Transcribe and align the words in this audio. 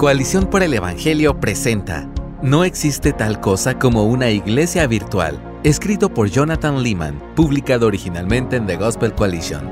Coalición 0.00 0.48
por 0.48 0.62
el 0.62 0.72
Evangelio 0.72 1.38
presenta 1.40 2.08
No 2.42 2.64
existe 2.64 3.12
tal 3.12 3.38
cosa 3.38 3.78
como 3.78 4.04
una 4.04 4.30
iglesia 4.30 4.86
virtual, 4.86 5.38
escrito 5.62 6.08
por 6.08 6.30
Jonathan 6.30 6.82
Lehman, 6.82 7.22
publicado 7.36 7.86
originalmente 7.86 8.56
en 8.56 8.66
The 8.66 8.78
Gospel 8.78 9.14
Coalition. 9.14 9.62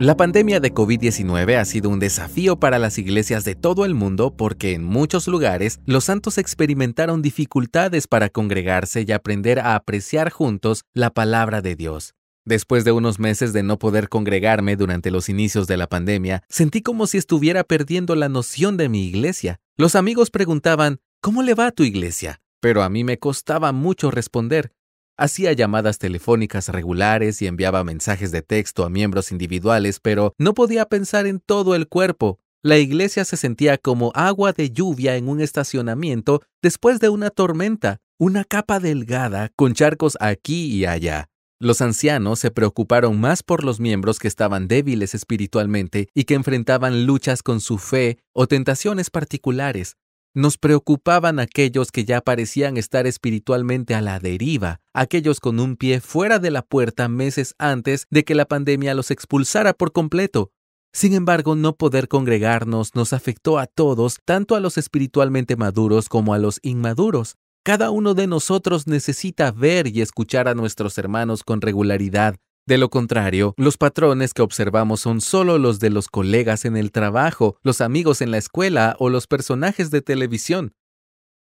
La 0.00 0.16
pandemia 0.16 0.58
de 0.58 0.74
COVID-19 0.74 1.58
ha 1.58 1.64
sido 1.64 1.90
un 1.90 2.00
desafío 2.00 2.58
para 2.58 2.80
las 2.80 2.98
iglesias 2.98 3.44
de 3.44 3.54
todo 3.54 3.84
el 3.84 3.94
mundo 3.94 4.36
porque 4.36 4.72
en 4.72 4.82
muchos 4.82 5.28
lugares 5.28 5.78
los 5.86 6.02
santos 6.02 6.36
experimentaron 6.36 7.22
dificultades 7.22 8.08
para 8.08 8.30
congregarse 8.30 9.04
y 9.06 9.12
aprender 9.12 9.60
a 9.60 9.76
apreciar 9.76 10.32
juntos 10.32 10.82
la 10.92 11.10
palabra 11.10 11.62
de 11.62 11.76
Dios. 11.76 12.16
Después 12.48 12.82
de 12.82 12.92
unos 12.92 13.18
meses 13.18 13.52
de 13.52 13.62
no 13.62 13.78
poder 13.78 14.08
congregarme 14.08 14.74
durante 14.74 15.10
los 15.10 15.28
inicios 15.28 15.66
de 15.66 15.76
la 15.76 15.86
pandemia, 15.86 16.44
sentí 16.48 16.80
como 16.80 17.06
si 17.06 17.18
estuviera 17.18 17.62
perdiendo 17.62 18.14
la 18.14 18.30
noción 18.30 18.78
de 18.78 18.88
mi 18.88 19.04
iglesia. 19.04 19.60
Los 19.76 19.94
amigos 19.94 20.30
preguntaban, 20.30 21.00
¿cómo 21.20 21.42
le 21.42 21.52
va 21.52 21.66
a 21.66 21.72
tu 21.72 21.82
iglesia? 21.82 22.40
Pero 22.60 22.82
a 22.82 22.88
mí 22.88 23.04
me 23.04 23.18
costaba 23.18 23.72
mucho 23.72 24.10
responder. 24.10 24.72
Hacía 25.18 25.52
llamadas 25.52 25.98
telefónicas 25.98 26.70
regulares 26.70 27.42
y 27.42 27.46
enviaba 27.46 27.84
mensajes 27.84 28.32
de 28.32 28.40
texto 28.40 28.86
a 28.86 28.88
miembros 28.88 29.30
individuales, 29.30 30.00
pero 30.00 30.32
no 30.38 30.54
podía 30.54 30.86
pensar 30.86 31.26
en 31.26 31.40
todo 31.40 31.74
el 31.74 31.86
cuerpo. 31.86 32.40
La 32.62 32.78
iglesia 32.78 33.26
se 33.26 33.36
sentía 33.36 33.76
como 33.76 34.10
agua 34.14 34.54
de 34.54 34.70
lluvia 34.70 35.16
en 35.16 35.28
un 35.28 35.42
estacionamiento 35.42 36.40
después 36.62 36.98
de 36.98 37.10
una 37.10 37.28
tormenta, 37.28 37.98
una 38.18 38.44
capa 38.44 38.80
delgada 38.80 39.50
con 39.54 39.74
charcos 39.74 40.16
aquí 40.18 40.74
y 40.74 40.86
allá. 40.86 41.28
Los 41.60 41.80
ancianos 41.80 42.38
se 42.38 42.52
preocuparon 42.52 43.18
más 43.18 43.42
por 43.42 43.64
los 43.64 43.80
miembros 43.80 44.20
que 44.20 44.28
estaban 44.28 44.68
débiles 44.68 45.16
espiritualmente 45.16 46.08
y 46.14 46.22
que 46.22 46.34
enfrentaban 46.34 47.04
luchas 47.04 47.42
con 47.42 47.60
su 47.60 47.78
fe 47.78 48.18
o 48.32 48.46
tentaciones 48.46 49.10
particulares. 49.10 49.96
Nos 50.34 50.56
preocupaban 50.56 51.40
aquellos 51.40 51.90
que 51.90 52.04
ya 52.04 52.20
parecían 52.20 52.76
estar 52.76 53.08
espiritualmente 53.08 53.96
a 53.96 54.00
la 54.00 54.20
deriva, 54.20 54.80
aquellos 54.94 55.40
con 55.40 55.58
un 55.58 55.76
pie 55.76 56.00
fuera 56.00 56.38
de 56.38 56.52
la 56.52 56.62
puerta 56.62 57.08
meses 57.08 57.56
antes 57.58 58.06
de 58.08 58.22
que 58.22 58.36
la 58.36 58.44
pandemia 58.44 58.94
los 58.94 59.10
expulsara 59.10 59.72
por 59.72 59.90
completo. 59.90 60.52
Sin 60.92 61.12
embargo, 61.12 61.56
no 61.56 61.74
poder 61.74 62.06
congregarnos 62.06 62.94
nos 62.94 63.12
afectó 63.12 63.58
a 63.58 63.66
todos, 63.66 64.18
tanto 64.24 64.54
a 64.54 64.60
los 64.60 64.78
espiritualmente 64.78 65.56
maduros 65.56 66.08
como 66.08 66.34
a 66.34 66.38
los 66.38 66.60
inmaduros. 66.62 67.36
Cada 67.68 67.90
uno 67.90 68.14
de 68.14 68.26
nosotros 68.26 68.86
necesita 68.86 69.52
ver 69.52 69.88
y 69.88 70.00
escuchar 70.00 70.48
a 70.48 70.54
nuestros 70.54 70.96
hermanos 70.96 71.44
con 71.44 71.60
regularidad. 71.60 72.36
De 72.66 72.78
lo 72.78 72.88
contrario, 72.88 73.52
los 73.58 73.76
patrones 73.76 74.32
que 74.32 74.40
observamos 74.40 75.00
son 75.00 75.20
solo 75.20 75.58
los 75.58 75.78
de 75.78 75.90
los 75.90 76.08
colegas 76.08 76.64
en 76.64 76.78
el 76.78 76.92
trabajo, 76.92 77.58
los 77.62 77.82
amigos 77.82 78.22
en 78.22 78.30
la 78.30 78.38
escuela 78.38 78.96
o 78.98 79.10
los 79.10 79.26
personajes 79.26 79.90
de 79.90 80.00
televisión. 80.00 80.72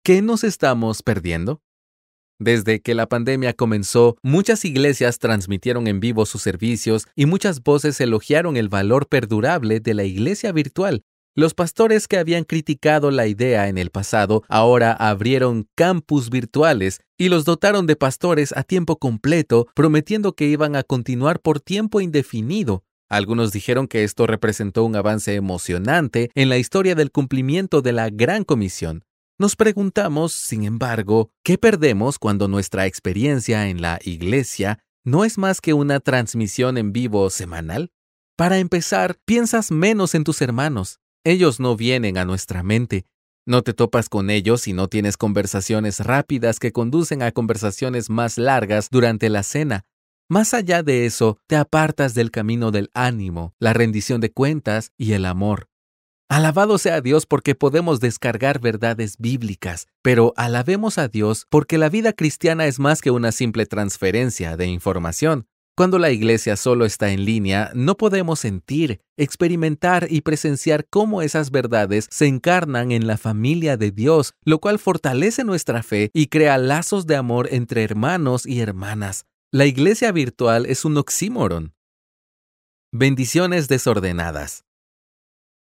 ¿Qué 0.05 0.21
nos 0.21 0.45
estamos 0.45 1.03
perdiendo? 1.03 1.63
Desde 2.39 2.83
que 2.83 2.95
la 2.95 3.09
pandemia 3.09 3.55
comenzó, 3.55 4.19
muchas 4.23 4.67
iglesias 4.67 5.19
transmitieron 5.19 5.87
en 5.87 5.99
vivo 6.01 6.27
sus 6.27 6.43
servicios 6.43 7.07
y 7.17 7.25
muchas 7.25 7.63
voces 7.63 7.99
elogiaron 8.03 8.59
el 8.59 8.69
valor 8.69 9.09
perdurable 9.09 9.81
de 9.81 9.95
la 9.95 10.05
iglesia 10.05 10.53
virtual, 10.53 11.05
los 11.35 11.55
pastores 11.55 12.09
que 12.09 12.19
habían 12.19 12.45
criticado 12.45 13.11
la 13.11 13.27
idea 13.27 13.69
en 13.69 13.79
el 13.79 13.91
pasado 13.91 14.43
ahora 14.49 14.93
abrieron 14.93 15.67
campus 15.75 16.29
virtuales 16.29 17.01
y 17.17 17.31
los 17.31 17.47
dotaron 17.47 17.87
de 17.87 17.97
pastores 17.97 18.55
a 18.55 18.65
tiempo 18.65 18.99
completo, 18.99 19.67
prometiendo 19.75 20.35
que 20.35 20.47
iban 20.47 20.77
a 20.77 20.83
continuar 20.83 21.41
por 21.41 21.61
tiempo 21.61 22.03
indefinido. 22.03 22.85
Algunos 23.09 23.51
dijeron 23.53 23.89
que 23.89 24.05
esto 24.05 24.27
representó 24.27 24.85
un 24.85 24.95
avance 24.95 25.35
emocionante 25.35 26.31
en 26.35 26.51
la 26.51 26.59
historia 26.59 26.95
del 26.95 27.11
cumplimiento 27.11 27.81
de 27.81 27.93
la 27.93 28.11
Gran 28.11 28.45
Comisión. 28.45 29.05
Nos 29.39 29.57
preguntamos, 29.57 30.33
sin 30.33 30.65
embargo, 30.65 31.31
¿qué 31.43 31.57
perdemos 31.57 32.19
cuando 32.19 32.47
nuestra 32.47 32.87
experiencia 32.87 33.69
en 33.69 33.81
la 33.81 33.99
iglesia 34.03 34.79
no 35.05 35.25
es 35.25 35.39
más 35.39 35.61
que 35.61 35.73
una 35.73 36.01
transmisión 36.01 36.77
en 36.77 36.92
vivo 36.92 37.29
semanal? 37.31 37.91
Para 38.37 38.59
empezar, 38.59 39.19
piensas 39.25 39.71
menos 39.71 40.15
en 40.15 40.25
tus 40.25 40.41
hermanos. 40.42 41.02
Ellos 41.25 41.61
no 41.61 41.77
vienen 41.77 42.19
a 42.19 42.25
nuestra 42.25 42.65
mente. 42.65 43.07
No 43.47 43.63
te 43.63 43.75
topas 43.75 44.09
con 44.09 44.29
ellos 44.29 44.63
si 44.63 44.73
no 44.73 44.89
tienes 44.89 45.17
conversaciones 45.17 46.01
rápidas 46.01 46.59
que 46.59 46.73
conducen 46.73 47.23
a 47.23 47.31
conversaciones 47.31 48.11
más 48.11 48.39
largas 48.39 48.89
durante 48.91 49.29
la 49.29 49.45
cena. 49.45 49.85
Más 50.29 50.53
allá 50.53 50.83
de 50.83 51.07
eso, 51.07 51.39
te 51.47 51.55
apartas 51.55 52.15
del 52.15 52.33
camino 52.33 52.73
del 52.73 52.91
ánimo, 52.93 53.55
la 53.61 53.73
rendición 53.73 54.21
de 54.21 54.33
cuentas 54.33 54.91
y 54.97 55.13
el 55.13 55.25
amor. 55.25 55.69
Alabado 56.29 56.79
sea 56.79 57.01
Dios 57.01 57.27
porque 57.27 57.55
podemos 57.55 58.01
descargar 58.01 58.59
verdades 58.59 59.17
bíblicas, 59.19 59.87
pero 60.03 60.33
alabemos 60.37 60.99
a 60.99 61.07
Dios 61.07 61.47
porque 61.51 61.79
la 61.79 61.89
vida 61.89 62.15
cristiana 62.15 62.67
es 62.67 62.81
más 62.81 63.01
que 63.01 63.11
una 63.13 63.31
simple 63.31 63.67
transferencia 63.67 64.57
de 64.57 64.67
información. 64.67 65.47
Cuando 65.75 65.99
la 65.99 66.11
iglesia 66.11 66.57
solo 66.57 66.85
está 66.85 67.13
en 67.13 67.25
línea, 67.25 67.71
no 67.75 67.97
podemos 67.97 68.41
sentir, 68.41 69.01
experimentar 69.17 70.07
y 70.11 70.21
presenciar 70.21 70.87
cómo 70.91 71.23
esas 71.23 71.51
verdades 71.51 72.09
se 72.11 72.27
encarnan 72.27 72.93
en 72.93 73.07
la 73.07 73.17
familia 73.17 73.79
de 73.79 73.91
Dios, 73.91 74.35
lo 74.45 74.59
cual 74.59 74.79
fortalece 74.79 75.45
nuestra 75.45 75.83
fe 75.83 76.11
y 76.13 76.27
crea 76.27 76.59
lazos 76.59 77.07
de 77.07 77.17
amor 77.17 77.49
entre 77.51 77.85
hermanos 77.85 78.45
y 78.45 78.61
hermanas. 78.61 79.25
La 79.51 79.65
iglesia 79.65 80.13
virtual 80.13 80.67
es 80.67 80.85
un 80.85 80.99
oxímoron. 80.99 81.75
Bendiciones 82.93 83.69
desordenadas. 83.69 84.65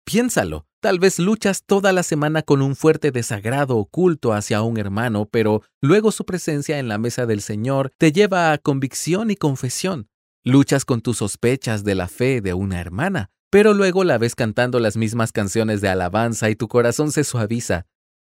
Piénsalo, 0.04 0.66
tal 0.80 0.98
vez 0.98 1.18
luchas 1.18 1.62
toda 1.64 1.92
la 1.92 2.02
semana 2.02 2.42
con 2.42 2.60
un 2.60 2.74
fuerte 2.74 3.12
desagrado 3.12 3.76
oculto 3.76 4.32
hacia 4.32 4.62
un 4.62 4.76
hermano, 4.76 5.26
pero 5.30 5.62
luego 5.80 6.10
su 6.10 6.24
presencia 6.24 6.78
en 6.78 6.88
la 6.88 6.98
mesa 6.98 7.24
del 7.24 7.40
Señor 7.40 7.92
te 7.98 8.10
lleva 8.10 8.52
a 8.52 8.58
convicción 8.58 9.30
y 9.30 9.36
confesión. 9.36 10.08
Luchas 10.44 10.84
con 10.84 11.02
tus 11.02 11.18
sospechas 11.18 11.84
de 11.84 11.94
la 11.94 12.08
fe 12.08 12.40
de 12.40 12.52
una 12.52 12.80
hermana, 12.80 13.30
pero 13.48 13.74
luego 13.74 14.02
la 14.02 14.18
ves 14.18 14.34
cantando 14.34 14.80
las 14.80 14.96
mismas 14.96 15.30
canciones 15.30 15.80
de 15.80 15.88
alabanza 15.88 16.50
y 16.50 16.56
tu 16.56 16.66
corazón 16.66 17.12
se 17.12 17.22
suaviza. 17.22 17.86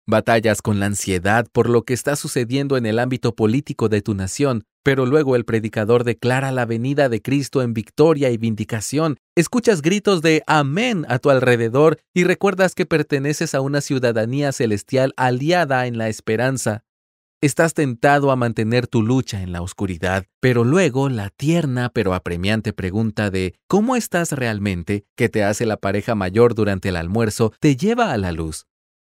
Batallas 0.08 0.62
con 0.62 0.78
la 0.78 0.86
ansiedad 0.86 1.48
por 1.50 1.68
lo 1.68 1.82
que 1.82 1.92
está 1.92 2.14
sucediendo 2.14 2.76
en 2.76 2.86
el 2.86 3.00
ámbito 3.00 3.34
político 3.34 3.88
de 3.88 4.02
tu 4.02 4.14
nación, 4.14 4.62
pero 4.84 5.04
luego 5.04 5.34
el 5.34 5.44
predicador 5.44 6.04
declara 6.04 6.52
la 6.52 6.64
venida 6.64 7.08
de 7.08 7.20
Cristo 7.20 7.60
en 7.60 7.74
victoria 7.74 8.30
y 8.30 8.36
vindicación. 8.36 9.16
Escuchas 9.34 9.82
gritos 9.82 10.22
de 10.22 10.44
Amén 10.46 11.04
a 11.08 11.18
tu 11.18 11.30
alrededor 11.30 11.98
y 12.14 12.22
recuerdas 12.22 12.76
que 12.76 12.86
perteneces 12.86 13.52
a 13.56 13.60
una 13.60 13.80
ciudadanía 13.80 14.52
celestial 14.52 15.12
aliada 15.16 15.88
en 15.88 15.98
la 15.98 16.08
esperanza. 16.08 16.84
Estás 17.40 17.74
tentado 17.74 18.30
a 18.30 18.36
mantener 18.36 18.86
tu 18.86 19.02
lucha 19.02 19.42
en 19.42 19.50
la 19.50 19.60
oscuridad, 19.60 20.24
pero 20.38 20.62
luego 20.62 21.08
la 21.08 21.30
tierna 21.30 21.90
pero 21.92 22.14
apremiante 22.14 22.72
pregunta 22.72 23.30
de 23.30 23.56
¿cómo 23.66 23.96
estás 23.96 24.30
realmente? 24.30 25.04
que 25.16 25.28
te 25.28 25.42
hace 25.42 25.66
la 25.66 25.78
pareja 25.78 26.14
mayor 26.14 26.54
durante 26.54 26.90
el 26.90 26.96
almuerzo 26.96 27.52
te 27.58 27.74
lleva 27.74 28.12
a 28.12 28.18
la 28.18 28.30
luz. 28.30 28.66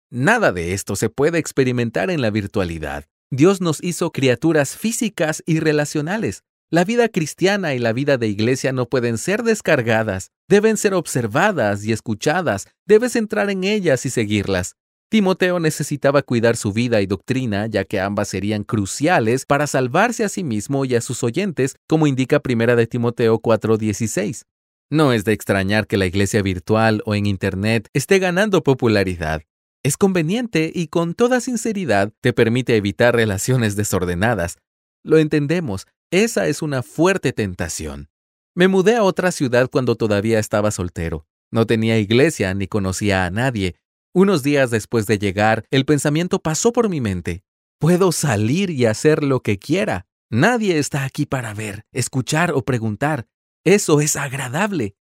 Nada 0.09 0.53
de 0.53 0.73
esto 0.73 0.95
se 0.95 1.09
puede 1.09 1.37
experimentar 1.37 2.09
en 2.09 2.21
la 2.21 2.29
virtualidad. 2.29 3.05
Dios 3.29 3.59
nos 3.59 3.83
hizo 3.83 4.11
criaturas 4.11 4.77
físicas 4.77 5.43
y 5.45 5.59
relacionales. 5.59 6.43
La 6.69 6.85
vida 6.85 7.09
cristiana 7.09 7.73
y 7.73 7.79
la 7.79 7.91
vida 7.91 8.17
de 8.17 8.27
iglesia 8.27 8.71
no 8.71 8.87
pueden 8.87 9.17
ser 9.17 9.43
descargadas, 9.43 10.31
deben 10.47 10.77
ser 10.77 10.93
observadas 10.93 11.83
y 11.83 11.91
escuchadas, 11.91 12.67
debes 12.85 13.17
entrar 13.17 13.49
en 13.49 13.65
ellas 13.65 14.05
y 14.05 14.09
seguirlas. 14.09 14.75
Timoteo 15.09 15.59
necesitaba 15.59 16.21
cuidar 16.21 16.55
su 16.55 16.71
vida 16.71 17.01
y 17.01 17.05
doctrina, 17.05 17.67
ya 17.67 17.83
que 17.83 17.99
ambas 17.99 18.29
serían 18.29 18.63
cruciales 18.63 19.45
para 19.45 19.67
salvarse 19.67 20.23
a 20.23 20.29
sí 20.29 20.43
mismo 20.43 20.85
y 20.85 20.95
a 20.95 21.01
sus 21.01 21.21
oyentes, 21.23 21.75
como 21.87 22.07
indica 22.07 22.41
1 22.41 22.75
de 22.77 22.87
Timoteo 22.87 23.39
4:16. 23.39 24.43
No 24.89 25.11
es 25.11 25.25
de 25.25 25.33
extrañar 25.33 25.85
que 25.85 25.97
la 25.97 26.05
iglesia 26.05 26.41
virtual 26.41 27.01
o 27.05 27.13
en 27.13 27.25
Internet 27.25 27.89
esté 27.93 28.19
ganando 28.19 28.63
popularidad. 28.63 29.41
Es 29.87 29.95
conveniente 29.95 30.69
y 30.75 30.87
con 30.87 31.13
toda 31.13 31.39
sinceridad 31.39 32.11
te 32.19 32.33
permite 32.33 32.75
evitar 32.75 33.15
relaciones 33.15 33.77
desordenadas. 33.77 34.57
Lo 35.01 35.17
entendemos, 35.17 35.87
esa 36.11 36.49
es 36.49 36.61
una 36.61 36.83
fuerte 36.83 37.31
tentación. 37.31 38.09
Me 38.53 38.67
mudé 38.67 38.97
a 38.97 39.03
otra 39.03 39.31
ciudad 39.31 39.69
cuando 39.71 39.95
todavía 39.95 40.39
estaba 40.39 40.71
soltero. 40.71 41.25
No 41.51 41.65
tenía 41.65 41.99
iglesia 41.99 42.53
ni 42.53 42.67
conocía 42.67 43.23
a 43.23 43.31
nadie. 43.31 43.77
Unos 44.13 44.43
días 44.43 44.71
después 44.71 45.05
de 45.05 45.19
llegar, 45.19 45.63
el 45.71 45.85
pensamiento 45.85 46.39
pasó 46.39 46.73
por 46.73 46.89
mi 46.89 46.99
mente. 46.99 47.45
Puedo 47.79 48.11
salir 48.11 48.69
y 48.71 48.87
hacer 48.87 49.23
lo 49.23 49.39
que 49.39 49.57
quiera. 49.57 50.05
Nadie 50.29 50.79
está 50.79 51.05
aquí 51.05 51.25
para 51.25 51.53
ver, 51.53 51.85
escuchar 51.93 52.51
o 52.51 52.65
preguntar. 52.65 53.25
Eso 53.63 54.01
es 54.01 54.17
agradable. 54.17 54.97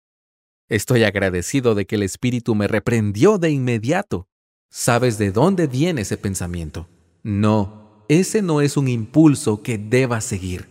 Estoy 0.68 1.04
agradecido 1.04 1.74
de 1.74 1.86
que 1.86 1.94
el 1.94 2.02
Espíritu 2.02 2.54
me 2.54 2.68
reprendió 2.68 3.38
de 3.38 3.48
inmediato. 3.48 4.28
¿Sabes 4.76 5.18
de 5.18 5.30
dónde 5.30 5.68
viene 5.68 6.00
ese 6.00 6.16
pensamiento? 6.16 6.88
No, 7.22 8.04
ese 8.08 8.42
no 8.42 8.60
es 8.60 8.76
un 8.76 8.88
impulso 8.88 9.62
que 9.62 9.78
debas 9.78 10.24
seguir. 10.24 10.68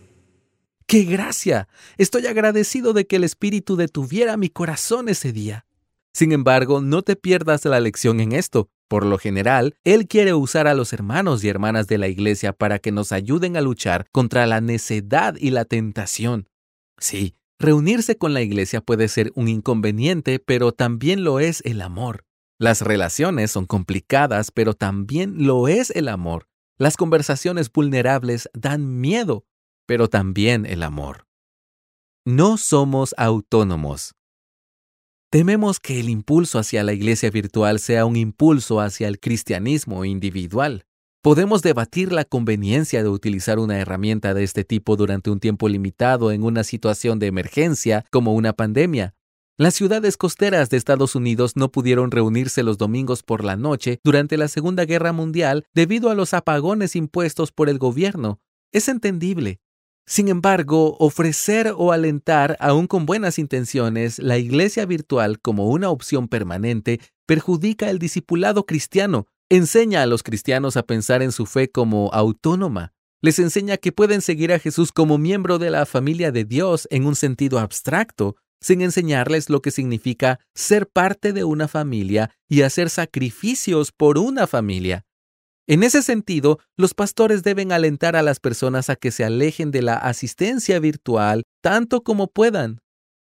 ¡Qué 0.86 1.04
gracia! 1.04 1.68
Estoy 1.96 2.26
agradecido 2.26 2.92
de 2.92 3.06
que 3.06 3.16
el 3.16 3.24
Espíritu 3.24 3.76
detuviera 3.76 4.36
mi 4.36 4.50
corazón 4.50 5.08
ese 5.08 5.32
día. 5.32 5.64
Sin 6.12 6.32
embargo, 6.32 6.82
no 6.82 7.00
te 7.00 7.16
pierdas 7.16 7.64
la 7.64 7.80
lección 7.80 8.20
en 8.20 8.32
esto. 8.32 8.68
Por 8.88 9.06
lo 9.06 9.16
general, 9.16 9.74
Él 9.84 10.06
quiere 10.06 10.34
usar 10.34 10.66
a 10.66 10.74
los 10.74 10.92
hermanos 10.92 11.42
y 11.42 11.48
hermanas 11.48 11.86
de 11.86 11.96
la 11.96 12.08
Iglesia 12.08 12.52
para 12.52 12.80
que 12.80 12.92
nos 12.92 13.10
ayuden 13.10 13.56
a 13.56 13.62
luchar 13.62 14.04
contra 14.12 14.44
la 14.44 14.60
necedad 14.60 15.34
y 15.40 15.48
la 15.48 15.64
tentación. 15.64 16.50
Sí, 16.98 17.36
reunirse 17.58 18.18
con 18.18 18.34
la 18.34 18.42
Iglesia 18.42 18.82
puede 18.82 19.08
ser 19.08 19.32
un 19.34 19.48
inconveniente, 19.48 20.40
pero 20.40 20.72
también 20.72 21.24
lo 21.24 21.40
es 21.40 21.62
el 21.64 21.80
amor. 21.80 22.26
Las 22.58 22.82
relaciones 22.82 23.50
son 23.50 23.66
complicadas, 23.66 24.50
pero 24.50 24.74
también 24.74 25.46
lo 25.46 25.68
es 25.68 25.90
el 25.90 26.08
amor. 26.08 26.48
Las 26.78 26.96
conversaciones 26.96 27.70
vulnerables 27.72 28.48
dan 28.52 29.00
miedo, 29.00 29.44
pero 29.86 30.08
también 30.08 30.66
el 30.66 30.82
amor. 30.82 31.26
No 32.24 32.56
somos 32.56 33.14
autónomos. 33.18 34.14
Tememos 35.30 35.80
que 35.80 35.98
el 35.98 36.08
impulso 36.08 36.60
hacia 36.60 36.84
la 36.84 36.92
iglesia 36.92 37.28
virtual 37.30 37.80
sea 37.80 38.06
un 38.06 38.16
impulso 38.16 38.80
hacia 38.80 39.08
el 39.08 39.18
cristianismo 39.18 40.04
individual. 40.04 40.86
Podemos 41.22 41.62
debatir 41.62 42.12
la 42.12 42.24
conveniencia 42.24 43.02
de 43.02 43.08
utilizar 43.08 43.58
una 43.58 43.78
herramienta 43.78 44.34
de 44.34 44.44
este 44.44 44.62
tipo 44.62 44.94
durante 44.94 45.30
un 45.30 45.40
tiempo 45.40 45.68
limitado 45.68 46.30
en 46.30 46.44
una 46.44 46.64
situación 46.64 47.18
de 47.18 47.26
emergencia 47.26 48.04
como 48.10 48.34
una 48.34 48.52
pandemia. 48.52 49.13
Las 49.56 49.74
ciudades 49.74 50.16
costeras 50.16 50.68
de 50.68 50.76
Estados 50.76 51.14
Unidos 51.14 51.52
no 51.54 51.70
pudieron 51.70 52.10
reunirse 52.10 52.64
los 52.64 52.76
domingos 52.76 53.22
por 53.22 53.44
la 53.44 53.54
noche 53.54 54.00
durante 54.02 54.36
la 54.36 54.48
Segunda 54.48 54.84
Guerra 54.84 55.12
Mundial 55.12 55.64
debido 55.72 56.10
a 56.10 56.16
los 56.16 56.34
apagones 56.34 56.96
impuestos 56.96 57.52
por 57.52 57.68
el 57.68 57.78
gobierno. 57.78 58.40
Es 58.72 58.88
entendible. 58.88 59.60
Sin 60.06 60.26
embargo, 60.26 60.96
ofrecer 60.98 61.72
o 61.76 61.92
alentar, 61.92 62.56
aún 62.58 62.88
con 62.88 63.06
buenas 63.06 63.38
intenciones, 63.38 64.18
la 64.18 64.38
iglesia 64.38 64.86
virtual 64.86 65.40
como 65.40 65.68
una 65.68 65.88
opción 65.88 66.26
permanente 66.26 66.98
perjudica 67.24 67.90
el 67.90 68.00
discipulado 68.00 68.66
cristiano, 68.66 69.28
enseña 69.48 70.02
a 70.02 70.06
los 70.06 70.24
cristianos 70.24 70.76
a 70.76 70.82
pensar 70.82 71.22
en 71.22 71.30
su 71.30 71.46
fe 71.46 71.70
como 71.70 72.12
autónoma, 72.12 72.92
les 73.24 73.38
enseña 73.38 73.78
que 73.78 73.90
pueden 73.90 74.20
seguir 74.20 74.52
a 74.52 74.58
Jesús 74.58 74.92
como 74.92 75.16
miembro 75.16 75.58
de 75.58 75.70
la 75.70 75.86
familia 75.86 76.30
de 76.30 76.44
Dios 76.44 76.86
en 76.90 77.06
un 77.06 77.16
sentido 77.16 77.58
abstracto, 77.58 78.36
sin 78.64 78.80
enseñarles 78.80 79.50
lo 79.50 79.60
que 79.60 79.70
significa 79.70 80.40
ser 80.54 80.88
parte 80.88 81.34
de 81.34 81.44
una 81.44 81.68
familia 81.68 82.30
y 82.48 82.62
hacer 82.62 82.88
sacrificios 82.88 83.92
por 83.92 84.16
una 84.16 84.46
familia. 84.46 85.04
En 85.66 85.82
ese 85.82 86.00
sentido, 86.00 86.58
los 86.74 86.94
pastores 86.94 87.42
deben 87.42 87.72
alentar 87.72 88.16
a 88.16 88.22
las 88.22 88.40
personas 88.40 88.88
a 88.88 88.96
que 88.96 89.10
se 89.10 89.22
alejen 89.22 89.70
de 89.70 89.82
la 89.82 89.96
asistencia 89.96 90.78
virtual 90.78 91.42
tanto 91.62 92.02
como 92.02 92.28
puedan. 92.28 92.78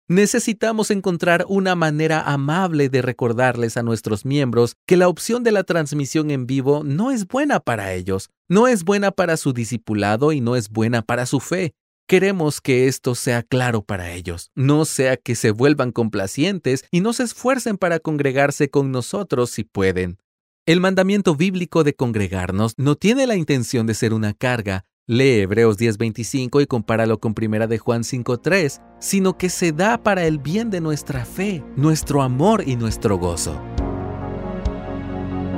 Necesitamos 0.08 0.90
encontrar 0.90 1.44
una 1.48 1.76
manera 1.76 2.20
amable 2.22 2.88
de 2.88 3.02
recordarles 3.02 3.76
a 3.76 3.84
nuestros 3.84 4.24
miembros 4.24 4.74
que 4.88 4.96
la 4.96 5.06
opción 5.06 5.44
de 5.44 5.52
la 5.52 5.62
transmisión 5.62 6.32
en 6.32 6.46
vivo 6.48 6.82
no 6.82 7.12
es 7.12 7.28
buena 7.28 7.60
para 7.60 7.92
ellos, 7.92 8.30
no 8.48 8.66
es 8.66 8.82
buena 8.82 9.12
para 9.12 9.36
su 9.36 9.52
discipulado 9.52 10.32
y 10.32 10.40
no 10.40 10.56
es 10.56 10.68
buena 10.70 11.02
para 11.02 11.26
su 11.26 11.38
fe. 11.38 11.74
Queremos 12.10 12.62
que 12.62 12.88
esto 12.88 13.14
sea 13.14 13.42
claro 13.42 13.82
para 13.82 14.12
ellos, 14.12 14.50
no 14.54 14.86
sea 14.86 15.18
que 15.18 15.34
se 15.34 15.50
vuelvan 15.50 15.92
complacientes 15.92 16.86
y 16.90 17.02
no 17.02 17.12
se 17.12 17.24
esfuercen 17.24 17.76
para 17.76 17.98
congregarse 17.98 18.70
con 18.70 18.90
nosotros 18.90 19.50
si 19.50 19.64
pueden. 19.64 20.16
El 20.64 20.80
mandamiento 20.80 21.36
bíblico 21.36 21.84
de 21.84 21.92
congregarnos 21.92 22.72
no 22.78 22.94
tiene 22.94 23.26
la 23.26 23.36
intención 23.36 23.86
de 23.86 23.92
ser 23.92 24.14
una 24.14 24.32
carga. 24.32 24.86
Lee 25.06 25.40
Hebreos 25.40 25.76
10:25 25.76 26.62
y 26.62 26.66
compáralo 26.66 27.20
con 27.20 27.34
Primera 27.34 27.66
de 27.66 27.76
Juan 27.76 28.04
5:3, 28.04 28.80
sino 29.00 29.36
que 29.36 29.50
se 29.50 29.72
da 29.72 30.02
para 30.02 30.24
el 30.24 30.38
bien 30.38 30.70
de 30.70 30.80
nuestra 30.80 31.26
fe, 31.26 31.62
nuestro 31.76 32.22
amor 32.22 32.64
y 32.66 32.76
nuestro 32.76 33.18
gozo. 33.18 33.60